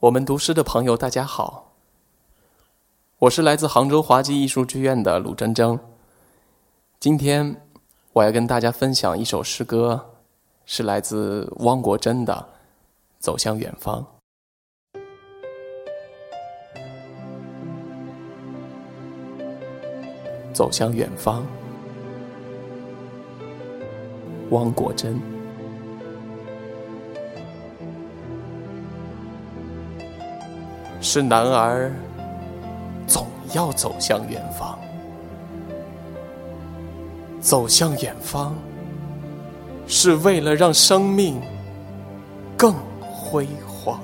[0.00, 1.74] 我们读诗的朋友，大家好，
[3.18, 5.78] 我是来自杭州华基艺术剧院的鲁铮铮。
[6.98, 7.60] 今天
[8.14, 10.12] 我要跟大家分享一首诗歌，
[10.64, 12.32] 是来自汪国真的
[13.18, 14.02] 《走向远方》。
[20.54, 21.44] 走向远方，
[24.48, 25.20] 汪国真。
[31.02, 31.90] 是男儿
[33.06, 34.78] 总要走向远方，
[37.40, 38.54] 走向远方，
[39.86, 41.40] 是为了让生命
[42.56, 43.98] 更辉煌。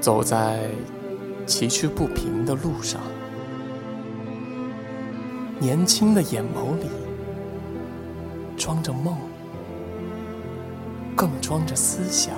[0.00, 0.70] 走在
[1.46, 2.98] 崎岖不平的路上，
[5.58, 6.86] 年轻的眼眸里
[8.56, 9.29] 装着梦。
[11.20, 12.34] 更装着思想，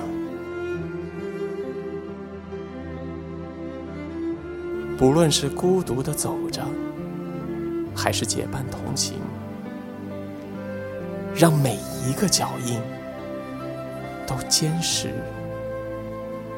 [4.97, 6.61] 不论是孤独的走着，
[7.95, 9.21] 还是结伴同行，
[11.33, 12.77] 让每一个脚印
[14.27, 15.13] 都坚实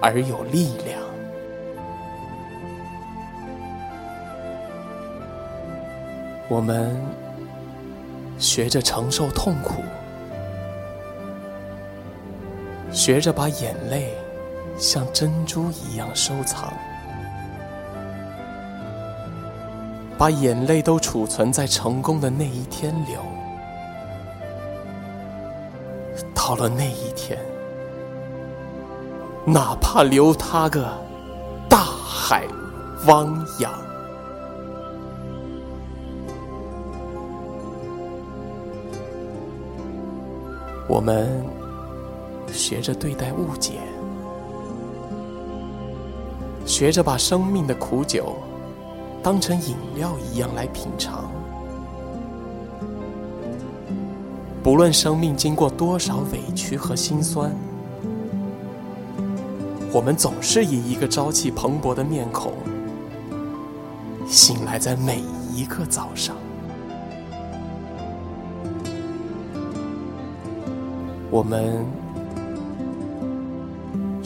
[0.01, 0.99] 而有力量。
[6.49, 6.91] 我们
[8.39, 9.83] 学着承受痛苦。
[12.95, 14.13] 学着把眼泪
[14.77, 16.71] 像珍珠一样收藏，
[20.17, 23.19] 把眼泪都储存在成功的那一天流。
[26.33, 27.38] 到了那一天，
[29.45, 30.88] 哪怕留他个
[31.67, 32.47] 大海
[33.07, 33.73] 汪洋，
[40.88, 41.45] 我们。
[42.51, 43.73] 学着对待误解，
[46.66, 48.38] 学着把生命的苦酒
[49.22, 51.29] 当成饮料一样来品尝。
[54.63, 57.51] 不论生命经过多少委屈和心酸，
[59.91, 62.53] 我们总是以一个朝气蓬勃的面孔
[64.27, 65.22] 醒来在每
[65.53, 66.35] 一个早上。
[71.29, 71.85] 我们。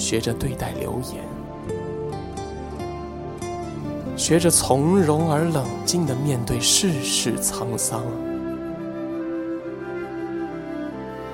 [0.09, 1.23] 学着对待流言，
[4.17, 8.01] 学着从容而冷静的面对世事沧桑。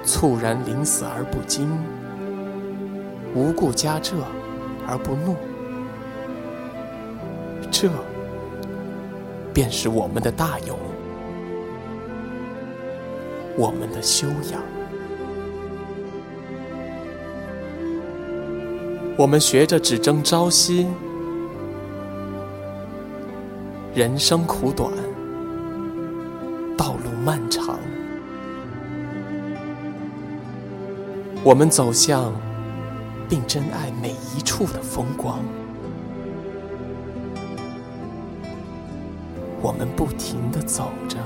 [0.03, 1.71] 猝然临死而不惊，
[3.33, 4.13] 无故加这
[4.85, 5.37] 而不怒，
[7.71, 7.89] 这
[9.53, 10.77] 便是我们的大勇，
[13.57, 14.74] 我们的修养。
[19.17, 20.85] 我们学着只争朝夕，
[23.93, 24.91] 人生苦短，
[26.77, 27.79] 道路漫长。
[31.45, 32.33] 我们走向
[33.29, 35.39] 并珍爱每一处的风光。
[39.61, 41.17] 我们不停的走着，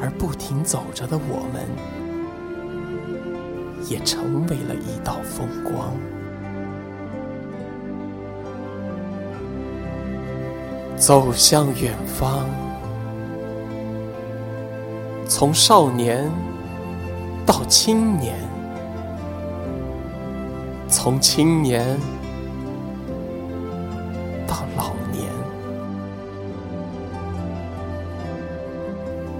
[0.00, 2.11] 而不停走着的我们。
[3.88, 5.92] 也成为了一道风光，
[10.96, 12.46] 走向远方，
[15.26, 16.30] 从少年
[17.44, 18.36] 到青年，
[20.88, 21.84] 从青年
[24.46, 25.28] 到老年，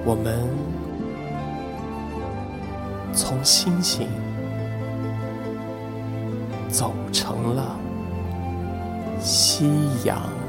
[0.04, 0.48] 我们
[3.12, 4.08] 从星星。
[6.72, 7.76] 走成了
[9.20, 9.68] 夕
[10.04, 10.41] 阳。